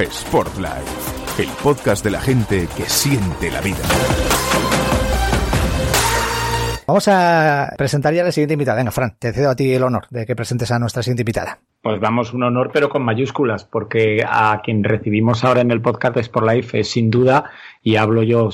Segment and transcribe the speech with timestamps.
[0.00, 3.78] Sportlife, el podcast de la gente que siente la vida.
[6.86, 8.78] Vamos a presentar ya la siguiente invitada.
[8.78, 11.60] Venga, Fran, te cedo a ti el honor de que presentes a nuestra siguiente invitada.
[11.82, 16.14] Pues vamos, un honor, pero con mayúsculas, porque a quien recibimos ahora en el podcast
[16.16, 17.50] de Sport Life es sin duda,
[17.82, 18.48] y hablo yo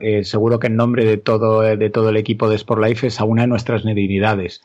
[0.00, 3.20] eh, seguro que en nombre de todo, de todo el equipo de Sport Life, es
[3.20, 4.62] a una de nuestras divinidades.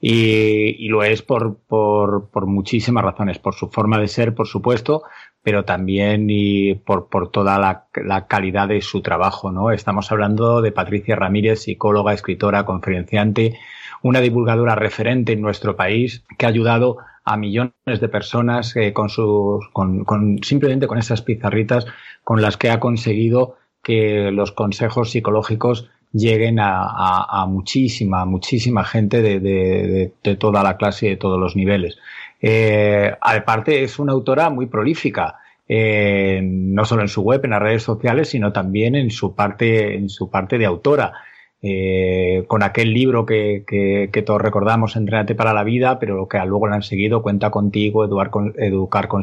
[0.00, 4.46] Y, y, lo es por, por, por muchísimas razones, por su forma de ser, por
[4.46, 5.04] supuesto,
[5.44, 9.70] pero también y por, por toda la, la, calidad de su trabajo, ¿no?
[9.70, 13.58] Estamos hablando de Patricia Ramírez, psicóloga, escritora, conferenciante,
[14.02, 19.10] una divulgadora referente en nuestro país que ha ayudado a millones de personas eh, con
[19.10, 21.86] sus, con, con, simplemente con esas pizarritas
[22.24, 28.84] con las que ha conseguido que los consejos psicológicos lleguen a, a, a muchísima, muchísima
[28.84, 31.98] gente de, de, de, toda la clase y de todos los niveles.
[32.46, 37.62] Eh, aparte, es una autora muy prolífica, eh, no solo en su web, en las
[37.62, 41.14] redes sociales, sino también en su parte, en su parte de autora.
[41.62, 46.36] Eh, con aquel libro que, que, que, todos recordamos, Entrénate para la vida, pero que
[46.44, 49.22] luego lo han seguido, Cuenta contigo, Educar con, educar con,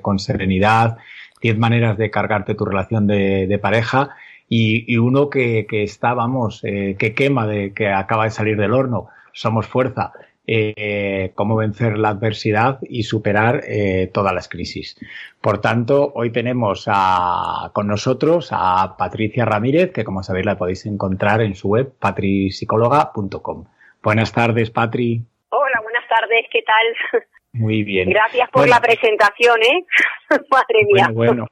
[0.00, 0.98] con serenidad,
[1.42, 4.10] 10 maneras de cargarte tu relación de, de pareja
[4.48, 8.56] y, y, uno que, que está, vamos, eh, que quema, de, que acaba de salir
[8.56, 10.12] del horno, Somos Fuerza
[10.52, 14.98] eh, cómo vencer la adversidad y superar eh, todas las crisis.
[15.40, 20.86] Por tanto, hoy tenemos a, con nosotros a Patricia Ramírez, que como sabéis la podéis
[20.86, 23.66] encontrar en su web patripsicóloga.com.
[24.02, 25.22] Buenas tardes, Patri.
[25.50, 27.22] Hola, buenas tardes, ¿qué tal?
[27.52, 28.10] Muy bien.
[28.10, 29.86] Gracias por bueno, la presentación, ¿eh?
[30.50, 31.10] Madre mía.
[31.12, 31.46] Bueno,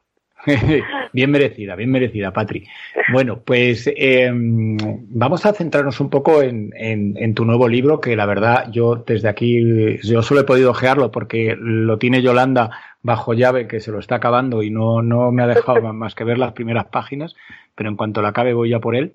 [0.45, 0.85] bueno.
[1.13, 2.67] bien merecida, bien merecida, Patri.
[3.13, 8.71] Bueno, pues eh, vamos a centrarnos un poco en, tu nuevo libro, que la verdad
[8.71, 12.71] yo desde aquí, yo solo he podido ojearlo porque lo tiene Yolanda
[13.03, 16.25] bajo llave, que se lo está acabando y no, no me ha dejado más que
[16.25, 17.35] ver las primeras páginas,
[17.75, 19.15] pero en cuanto la acabe voy ya por él.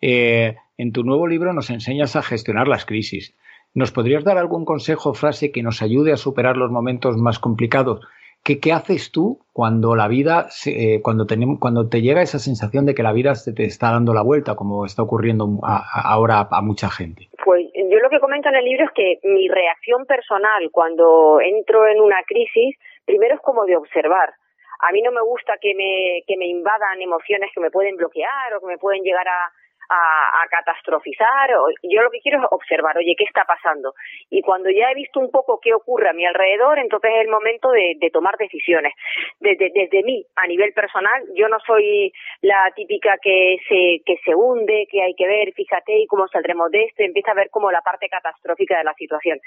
[0.00, 3.34] Eh, en tu nuevo libro nos enseñas a gestionar las crisis.
[3.74, 7.38] ¿Nos podrías dar algún consejo o frase que nos ayude a superar los momentos más
[7.38, 8.00] complicados?
[8.44, 12.86] ¿Qué, ¿Qué, haces tú cuando la vida, eh, cuando, tenemos, cuando te llega esa sensación
[12.86, 16.40] de que la vida se te está dando la vuelta, como está ocurriendo a, ahora
[16.40, 17.28] a, a, mucha gente?
[17.44, 21.86] Pues yo lo que comento en el libro es que mi reacción personal cuando entro
[21.86, 24.34] en una crisis, primero es como de observar.
[24.80, 28.54] A mí no me gusta que me, que me invadan emociones que me pueden bloquear
[28.56, 29.52] o que me pueden llegar a,
[29.92, 31.50] a, a, catastrofizar.
[31.82, 33.94] Yo lo que quiero es observar, oye, ¿qué está pasando?
[34.30, 37.28] Y cuando ya he visto un poco qué ocurre a mi alrededor, entonces es el
[37.28, 38.94] momento de, de tomar decisiones.
[39.40, 44.34] Desde, desde mí, a nivel personal, yo no soy la típica que se, que se
[44.34, 47.70] hunde, que hay que ver, fíjate, y cómo saldremos de esto, empieza a ver como
[47.70, 49.38] la parte catastrófica de la situación.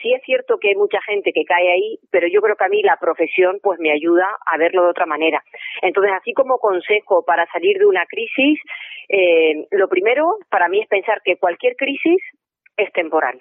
[0.00, 2.68] Sí es cierto que hay mucha gente que cae ahí, pero yo creo que a
[2.68, 5.42] mí la profesión pues me ayuda a verlo de otra manera.
[5.82, 8.58] Entonces, así como consejo para salir de una crisis,
[9.08, 12.22] eh, lo primero para mí es pensar que cualquier crisis
[12.76, 13.38] es temporal.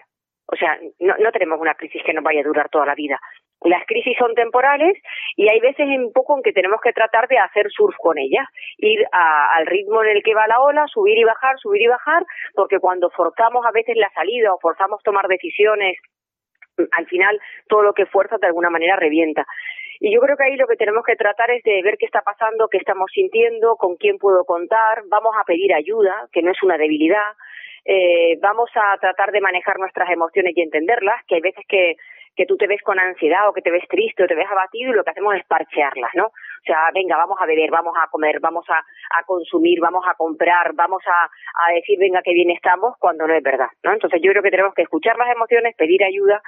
[0.52, 3.20] O sea, no, tenemos una crisis que nos vaya a durar toda la vida.
[3.62, 4.98] Las crisis son temporales
[5.36, 8.48] y hay veces un poco en que tenemos que tratar de hacer surf con ellas,
[8.78, 12.24] ir al ritmo en el que va la ola, subir y bajar, subir y bajar,
[12.56, 15.98] porque cuando forzamos a veces la salida o forzamos tomar decisiones,
[16.94, 19.46] al final todo lo que fuerza de alguna manera revienta.
[20.00, 22.22] Y yo creo que ahí lo que tenemos que tratar es de ver qué está
[22.22, 26.64] pasando, qué estamos sintiendo, con quién puedo contar, vamos a pedir ayuda, que no es
[26.64, 27.34] una debilidad,
[27.86, 31.96] eh, vamos a tratar de manejar nuestras emociones y entenderlas, que hay veces que
[32.40, 34.92] que tú te ves con ansiedad o que te ves triste o te ves abatido
[34.92, 36.28] y lo que hacemos es parchearlas, ¿no?
[36.28, 38.82] O sea, venga, vamos a beber, vamos a comer, vamos a,
[39.26, 43.68] consumir, vamos a comprar, vamos a, decir, venga, que bien estamos, cuando no es verdad,
[43.84, 43.92] ¿no?
[43.92, 46.42] Entonces yo creo que tenemos que escuchar las emociones, pedir ayuda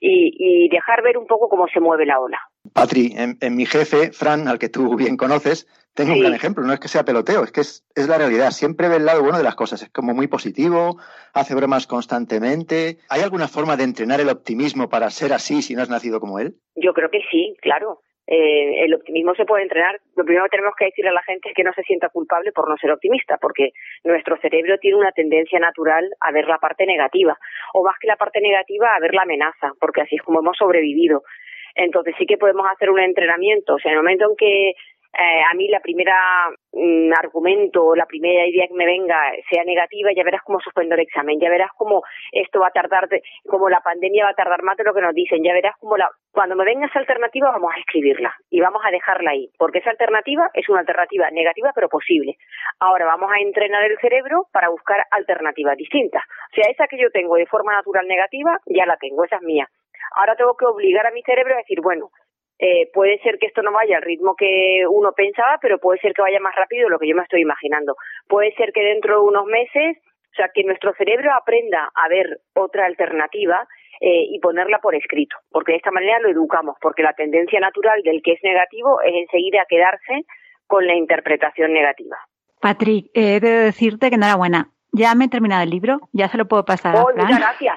[0.00, 2.40] y, y dejar ver un poco cómo se mueve la ola.
[2.72, 5.66] Patri, en, en mi jefe, Fran, al que tú bien conoces,
[5.96, 6.18] tengo sí.
[6.18, 8.50] un gran ejemplo, no es que sea peloteo, es que es, es, la realidad.
[8.50, 10.98] Siempre ve el lado bueno de las cosas, es como muy positivo,
[11.32, 12.98] hace bromas constantemente.
[13.08, 16.38] ¿Hay alguna forma de entrenar el optimismo para ser así si no has nacido como
[16.38, 16.56] él?
[16.76, 18.02] Yo creo que sí, claro.
[18.26, 20.00] Eh, el optimismo se puede entrenar.
[20.16, 22.52] Lo primero que tenemos que decirle a la gente es que no se sienta culpable
[22.52, 23.70] por no ser optimista, porque
[24.04, 27.38] nuestro cerebro tiene una tendencia natural a ver la parte negativa,
[27.72, 30.56] o más que la parte negativa, a ver la amenaza, porque así es como hemos
[30.58, 31.22] sobrevivido.
[31.76, 33.74] Entonces sí que podemos hacer un entrenamiento.
[33.74, 34.74] O sea, en el momento en que
[35.18, 39.16] eh, a mí la primera mm, argumento, la primera idea que me venga
[39.48, 42.02] sea negativa, ya verás cómo suspendo el examen, ya verás cómo
[42.32, 43.08] esto va a tardar,
[43.48, 45.96] como la pandemia va a tardar más de lo que nos dicen, ya verás cómo
[45.96, 49.78] la, cuando me venga esa alternativa vamos a escribirla y vamos a dejarla ahí, porque
[49.78, 52.36] esa alternativa es una alternativa negativa pero posible.
[52.78, 56.22] Ahora vamos a entrenar el cerebro para buscar alternativas distintas.
[56.52, 59.42] O sea, esa que yo tengo de forma natural negativa, ya la tengo, esa es
[59.42, 59.66] mía.
[60.12, 62.10] Ahora tengo que obligar a mi cerebro a decir, bueno,
[62.58, 66.14] eh, puede ser que esto no vaya al ritmo que uno pensaba, pero puede ser
[66.14, 67.96] que vaya más rápido de lo que yo me estoy imaginando.
[68.28, 69.98] Puede ser que dentro de unos meses,
[70.32, 73.66] o sea, que nuestro cerebro aprenda a ver otra alternativa
[74.00, 78.02] eh, y ponerla por escrito, porque de esta manera lo educamos, porque la tendencia natural
[78.02, 80.24] del que es negativo es enseguida quedarse
[80.66, 82.16] con la interpretación negativa.
[82.60, 84.70] Patrick, he de decirte que enhorabuena.
[84.92, 86.96] Ya me he terminado el libro, ya se lo puedo pasar.
[86.96, 87.76] Oh, muchas gracias.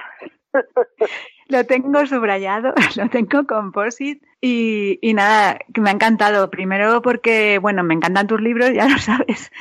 [1.50, 6.50] lo tengo subrayado, lo tengo composite y, y nada, que me ha encantado.
[6.50, 9.52] Primero porque, bueno, me encantan tus libros, ya lo sabes.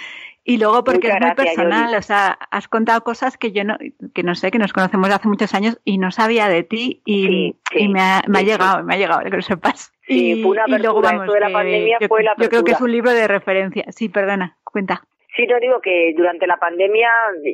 [0.46, 3.78] Y luego porque es muy personal, o sea, has contado cosas que yo no,
[4.16, 7.56] que no sé, que nos conocemos hace muchos años y no sabía de ti y,
[7.76, 9.92] y me, ha, me ha llegado, me ha llegado, que lo sepas.
[10.08, 12.72] y, fue una y luego vamos, de la pandemia yo, fue la yo creo que
[12.72, 13.86] es un libro de referencia.
[13.92, 15.04] Sí, perdona, cuenta.
[15.36, 17.12] Sí, no digo que durante la pandemia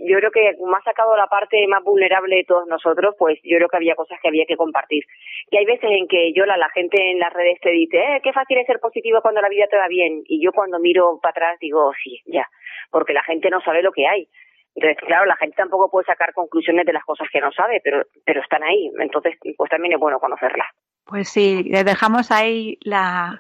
[0.07, 3.57] yo creo que me ha sacado la parte más vulnerable de todos nosotros, pues yo
[3.57, 5.04] creo que había cosas que había que compartir.
[5.51, 8.22] Y hay veces en que yo, la, la gente en las redes te dice, eh,
[8.24, 10.24] qué fácil es ser positivo cuando la vida te va bien.
[10.25, 12.48] Y yo cuando miro para atrás digo, sí, ya,
[12.92, 14.27] porque la gente no sabe lo que hay.
[14.75, 18.04] Entonces, claro, la gente tampoco puede sacar conclusiones de las cosas que no sabe, pero,
[18.25, 18.89] pero están ahí.
[19.00, 20.68] Entonces, pues también es bueno conocerlas.
[21.06, 23.40] Pues sí, le dejamos ahí la,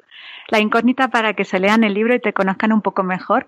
[0.49, 3.47] la, incógnita para que se lean el libro y te conozcan un poco mejor.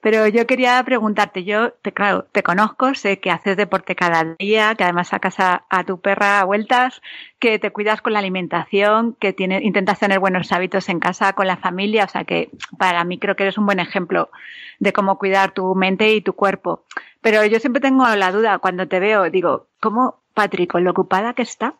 [0.00, 4.76] Pero yo quería preguntarte, yo, te, claro, te conozco, sé que haces deporte cada día,
[4.76, 7.02] que además sacas a, a tu perra a vueltas,
[7.40, 11.48] que te cuidas con la alimentación, que tiene, intentas tener buenos hábitos en casa con
[11.48, 14.30] la familia, o sea que para mí creo que eres un buen ejemplo
[14.78, 16.84] de cómo cuidar tu mente y tu cuerpo.
[17.20, 21.34] Pero yo siempre tengo la duda cuando te veo, digo, ¿cómo Patrick, con lo ocupada
[21.34, 21.74] que está,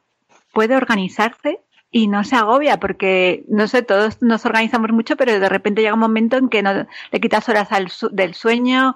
[0.53, 1.61] puede organizarse
[1.97, 5.95] y no se agobia porque, no sé, todos nos organizamos mucho, pero de repente llega
[5.95, 8.95] un momento en que no, le quitas horas al del sueño,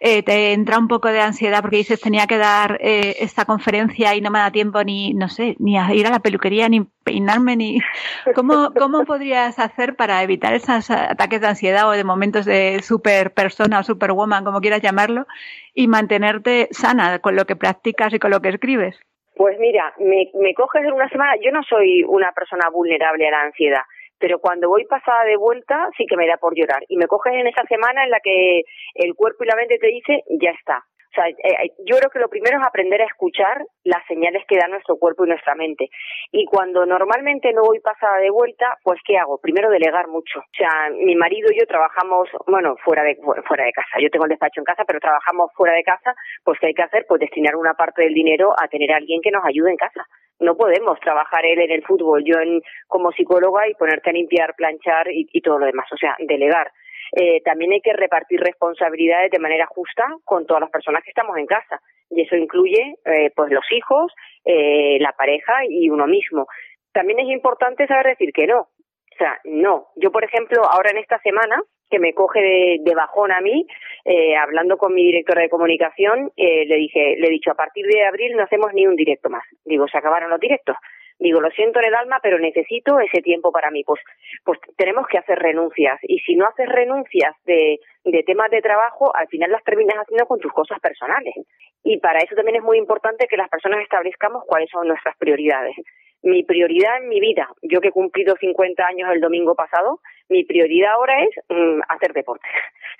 [0.00, 4.14] eh, te entra un poco de ansiedad porque dices tenía que dar eh, esta conferencia
[4.14, 6.86] y no me da tiempo ni, no sé, ni a ir a la peluquería, ni
[7.04, 7.80] peinarme, ni...
[8.34, 13.34] ¿Cómo, cómo podrías hacer para evitar esos ataques de ansiedad o de momentos de super
[13.34, 15.26] persona o superwoman, como quieras llamarlo,
[15.74, 18.98] y mantenerte sana con lo que practicas y con lo que escribes?
[19.38, 23.30] Pues mira, me, me coges en una semana, yo no soy una persona vulnerable a
[23.30, 23.82] la ansiedad,
[24.18, 26.82] pero cuando voy pasada de vuelta sí que me da por llorar.
[26.88, 28.62] Y me coges en esa semana en la que
[28.94, 30.82] el cuerpo y la mente te dice, ya está,
[31.18, 34.56] sea, eh, eh, yo creo que lo primero es aprender a escuchar las señales que
[34.56, 35.88] da nuestro cuerpo y nuestra mente.
[36.32, 39.38] Y cuando normalmente no voy pasada de vuelta, pues ¿qué hago?
[39.40, 40.40] Primero delegar mucho.
[40.40, 43.16] O sea, mi marido y yo trabajamos, bueno, fuera de
[43.46, 43.98] fuera de casa.
[44.00, 46.82] Yo tengo el despacho en casa, pero trabajamos fuera de casa, pues ¿qué hay que
[46.82, 47.06] hacer?
[47.08, 50.06] Pues destinar una parte del dinero a tener a alguien que nos ayude en casa.
[50.40, 54.54] No podemos trabajar él en el fútbol, yo en, como psicóloga y ponerte a limpiar,
[54.54, 55.86] planchar y, y todo lo demás.
[55.92, 56.70] O sea, delegar
[57.12, 61.36] eh, también hay que repartir responsabilidades de manera justa con todas las personas que estamos
[61.36, 61.80] en casa.
[62.10, 64.12] Y eso incluye eh, pues los hijos,
[64.44, 66.46] eh, la pareja y uno mismo.
[66.92, 68.60] También es importante saber decir que no.
[68.60, 69.88] O sea, no.
[69.96, 71.60] Yo, por ejemplo, ahora en esta semana,
[71.90, 73.66] que me coge de, de bajón a mí,
[74.04, 77.86] eh, hablando con mi directora de comunicación, eh, le dije, le he dicho, a partir
[77.86, 79.42] de abril no hacemos ni un directo más.
[79.64, 80.76] Digo, se acabaron los directos
[81.18, 83.82] digo, lo siento en el alma, pero necesito ese tiempo para mí.
[83.84, 84.00] Pues,
[84.44, 85.98] pues tenemos que hacer renuncias.
[86.02, 90.26] Y si no haces renuncias de, de temas de trabajo, al final las terminas haciendo
[90.26, 91.34] con tus cosas personales.
[91.82, 95.76] Y para eso también es muy importante que las personas establezcamos cuáles son nuestras prioridades.
[96.22, 100.44] Mi prioridad en mi vida, yo que he cumplido 50 años el domingo pasado, mi
[100.44, 102.48] prioridad ahora es mm, hacer deporte.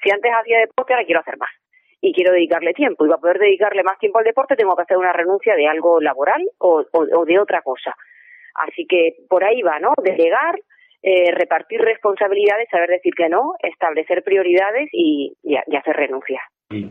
[0.02, 1.50] Si antes hacía deporte, ahora quiero hacer más
[2.00, 3.04] y quiero dedicarle tiempo.
[3.04, 6.00] Y para poder dedicarle más tiempo al deporte tengo que hacer una renuncia de algo
[6.00, 7.96] laboral o, o, de otra cosa.
[8.54, 9.94] Así que por ahí va, ¿no?
[10.02, 10.58] Delegar,
[11.02, 15.36] eh, repartir responsabilidades, saber decir que no, establecer prioridades y,
[15.76, 16.42] hacer renuncias.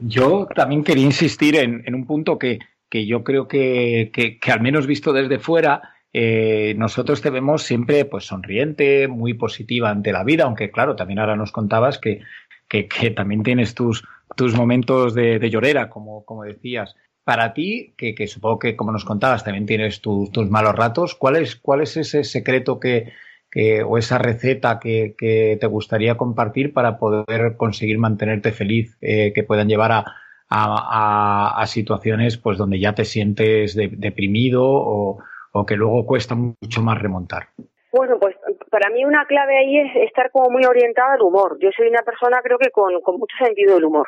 [0.01, 2.59] Yo también quería insistir en, un punto que,
[2.89, 5.81] que yo creo que, que, al menos visto desde fuera,
[6.13, 11.19] eh, nosotros te vemos siempre pues sonriente, muy positiva ante la vida, aunque claro, también
[11.19, 12.21] ahora nos contabas que,
[12.69, 14.03] que también tienes tus,
[14.35, 16.95] tus momentos de, llorera, como, como decías.
[17.23, 21.15] Para ti, que, que, supongo que como nos contabas también tienes tu, tus malos ratos,
[21.15, 23.11] ¿cuál es, cuál es ese secreto que,
[23.51, 29.33] que o esa receta que, que, te gustaría compartir para poder conseguir mantenerte feliz, eh,
[29.33, 30.05] que puedan llevar a,
[30.49, 35.17] a, a, situaciones pues donde ya te sientes de, deprimido o,
[35.51, 37.49] o que luego cuesta mucho más remontar?
[37.91, 38.35] Bueno, pues
[38.77, 41.57] para mí una clave ahí es estar como muy orientada al humor.
[41.59, 44.05] Yo soy una persona creo que con, mucho sentido del humor.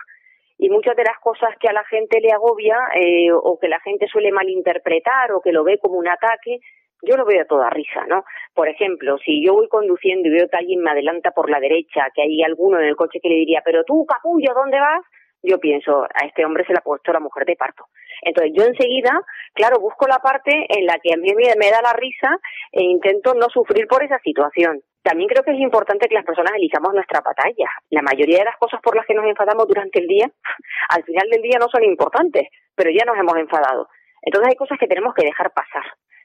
[0.59, 3.79] Y muchas de las cosas que a la gente le agobia eh, o que la
[3.79, 6.59] gente suele malinterpretar o que lo ve como un ataque,
[7.01, 8.25] yo lo veo a toda risa, ¿no?
[8.53, 12.05] Por ejemplo, si yo voy conduciendo y veo que alguien me adelanta por la derecha,
[12.13, 15.01] que hay alguno en el coche que le diría, pero tú, capullo, ¿dónde vas?
[15.41, 17.85] Yo pienso, a este hombre se le ha puesto la mujer de parto.
[18.21, 19.21] Entonces yo enseguida,
[19.53, 22.38] claro, busco la parte en la que a mí me da la risa
[22.71, 24.81] e intento no sufrir por esa situación.
[25.01, 27.69] También creo que es importante que las personas elijamos nuestra batalla.
[27.89, 30.29] La mayoría de las cosas por las que nos enfadamos durante el día,
[30.89, 33.88] al final del día no son importantes, pero ya nos hemos enfadado.
[34.21, 35.83] Entonces hay cosas que tenemos que dejar pasar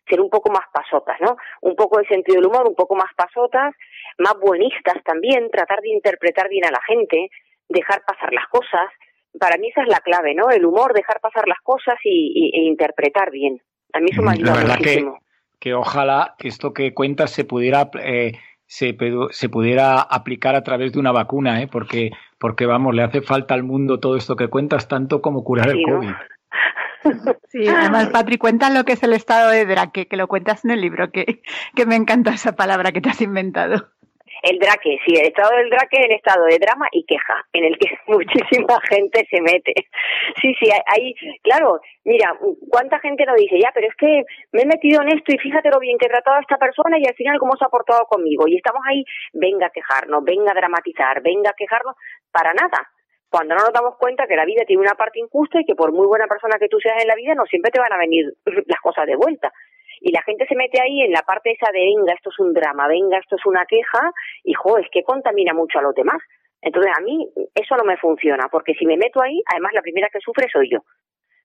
[0.09, 1.37] ser un poco más pasotas, ¿no?
[1.63, 3.75] Un poco de sentido del humor, un poco más pasotas,
[4.19, 7.29] más buenistas también, tratar de interpretar bien a la gente,
[7.69, 8.91] dejar pasar las cosas.
[9.39, 10.51] Para mí esa es la clave, ¿no?
[10.51, 13.61] El humor, dejar pasar las cosas y, e interpretar bien.
[13.93, 15.19] A mí eso me ayuda la muchísimo.
[15.59, 18.33] Que, que, ojalá que esto que cuentas se pudiera eh,
[18.67, 18.97] se,
[19.31, 21.69] se, pudiera aplicar a través de una vacuna, ¿eh?
[21.71, 25.71] porque porque vamos le hace falta al mundo todo esto que cuentas tanto como curar
[25.71, 26.11] el COVID.
[27.49, 30.71] Sí, además, Patri, cuenta lo que es el estado de Drake, que lo cuentas en
[30.71, 31.43] el libro, que,
[31.77, 33.91] que me encanta esa palabra que te has inventado.
[34.45, 37.65] El Drake, sí, el estado del Drake es el estado de drama y queja, en
[37.65, 39.73] el que muchísima gente se mete.
[40.41, 42.37] Sí, sí, ahí, claro, mira,
[42.69, 45.71] cuánta gente lo dice, ya, pero es que me he metido en esto y fíjate
[45.71, 48.05] lo bien que he tratado a esta persona y al final cómo se ha portado
[48.05, 48.47] conmigo.
[48.47, 51.97] Y estamos ahí, venga a quejarnos, venga a dramatizar, venga a quejarnos,
[52.31, 52.91] para nada
[53.31, 55.91] cuando no nos damos cuenta que la vida tiene una parte injusta y que por
[55.91, 58.33] muy buena persona que tú seas en la vida, no siempre te van a venir
[58.67, 59.51] las cosas de vuelta.
[60.05, 62.53] Y la gente se mete ahí en la parte esa de, venga, esto es un
[62.53, 64.13] drama, venga, esto es una queja,
[64.45, 66.21] y jo, es que contamina mucho a los demás.
[66.61, 70.11] Entonces a mí eso no me funciona, porque si me meto ahí, además la primera
[70.13, 70.81] que sufre soy yo.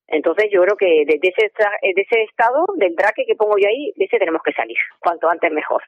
[0.08, 3.94] Entonces yo creo que de ese, de ese estado, del traque que pongo yo ahí,
[3.96, 5.82] de ese tenemos que salir, cuanto antes mejor.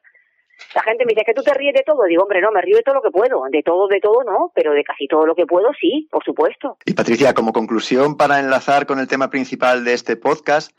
[0.74, 2.04] La gente me dice que tú te ríes de todo.
[2.04, 3.42] Digo, hombre, no, me río de todo lo que puedo.
[3.50, 6.78] De todo, de todo no, pero de casi todo lo que puedo sí, por supuesto.
[6.86, 10.72] Y Patricia, como conclusión para enlazar con el tema principal de este podcast,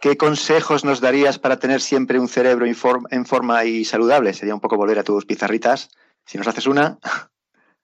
[0.00, 4.32] ¿qué consejos nos darías para tener siempre un cerebro en forma y saludable?
[4.32, 5.90] Sería un poco volver a tus pizarritas.
[6.24, 6.98] Si nos haces una.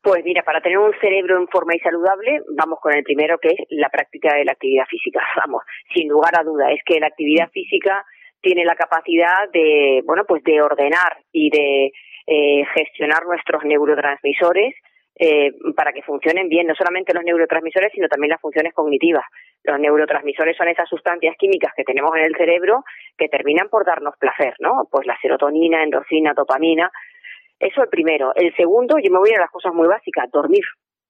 [0.06, 3.48] Pues mira, para tener un cerebro en forma y saludable, vamos con el primero que
[3.48, 5.20] es la práctica de la actividad física.
[5.36, 8.04] Vamos, sin lugar a duda, es que la actividad física
[8.40, 11.92] tiene la capacidad de, bueno, pues de ordenar y de
[12.28, 14.76] eh, gestionar nuestros neurotransmisores
[15.18, 19.24] eh, para que funcionen bien, no solamente los neurotransmisores, sino también las funciones cognitivas.
[19.64, 22.84] Los neurotransmisores son esas sustancias químicas que tenemos en el cerebro
[23.16, 24.86] que terminan por darnos placer, ¿no?
[24.90, 26.90] Pues la serotonina, endorfina, dopamina.
[27.58, 28.34] Eso el primero.
[28.34, 30.64] El segundo, yo me voy a las cosas muy básicas, dormir.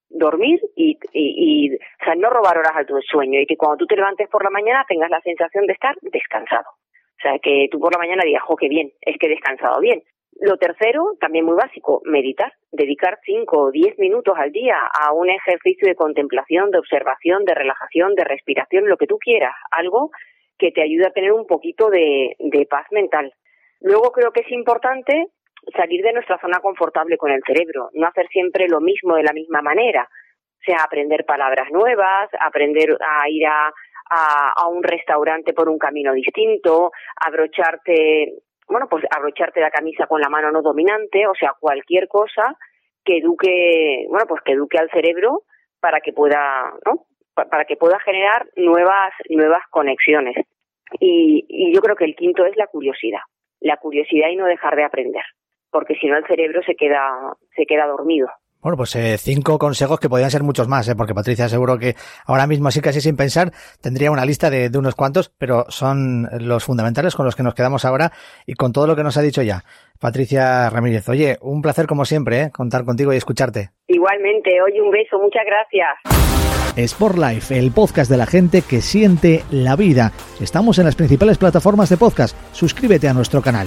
[0.08, 3.86] Dormir y, y, o sea, no robar horas al tu sueño y que cuando tú
[3.86, 6.70] te levantes por la mañana tengas la sensación de estar descansado.
[6.70, 9.80] O sea, que tú por la mañana digas, jo, qué bien, es que he descansado
[9.80, 10.02] bien.
[10.46, 15.28] Lo tercero, también muy básico, meditar, dedicar cinco o diez minutos al día a un
[15.28, 20.12] ejercicio de contemplación, de observación, de relajación, de respiración, lo que tú quieras, algo
[20.56, 23.32] que te ayude a tener un poquito de, de paz mental.
[23.80, 25.26] Luego creo que es importante
[25.76, 29.32] salir de nuestra zona confortable con el cerebro, no hacer siempre lo mismo de la
[29.32, 33.72] misma manera, o sea, aprender palabras nuevas, aprender a ir a,
[34.10, 38.32] a, a un restaurante por un camino distinto, abrocharte,
[38.68, 42.56] bueno, pues abrocharte la camisa con la mano no dominante, o sea, cualquier cosa
[43.04, 45.42] que eduque, bueno, pues que eduque al cerebro
[45.80, 47.06] para que pueda, ¿no?
[47.34, 50.34] Para que pueda generar nuevas, nuevas conexiones.
[50.98, 53.20] Y, y yo creo que el quinto es la curiosidad.
[53.60, 55.22] La curiosidad y no dejar de aprender.
[55.70, 58.28] Porque si no el cerebro se queda, se queda dormido.
[58.60, 60.96] Bueno, pues eh, cinco consejos que podrían ser muchos más, ¿eh?
[60.96, 61.94] porque Patricia seguro que
[62.24, 66.28] ahora mismo, así casi sin pensar, tendría una lista de, de, unos cuantos, pero son
[66.40, 68.12] los fundamentales con los que nos quedamos ahora
[68.44, 69.64] y con todo lo que nos ha dicho ya.
[70.00, 72.50] Patricia Ramírez, oye, un placer como siempre, ¿eh?
[72.50, 73.70] contar contigo y escucharte.
[73.86, 76.16] Igualmente, oye, un beso, muchas gracias.
[76.76, 80.12] Sport Life, el podcast de la gente que siente la vida.
[80.40, 82.36] Estamos en las principales plataformas de podcast.
[82.52, 83.66] Suscríbete a nuestro canal.